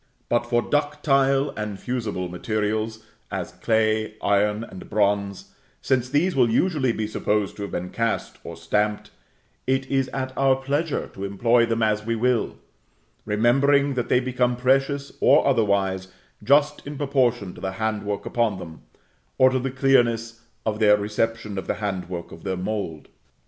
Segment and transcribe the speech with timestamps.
[0.29, 6.91] But for ductile and fusible materials, as clay, iron, and bronze, since these will usually
[6.91, 9.11] be supposed to have been cast or stamped,
[9.67, 12.55] it is at our pleasure to employ them as we will;
[13.27, 16.07] remembering that they become precious, or otherwise,
[16.43, 18.81] just in proportion to the hand work upon them,
[19.37, 23.07] or to the clearness of their reception of the hand work of their mould.